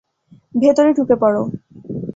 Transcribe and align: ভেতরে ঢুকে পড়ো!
ভেতরে 0.55 0.89
ঢুকে 0.97 1.15
পড়ো! 1.21 1.41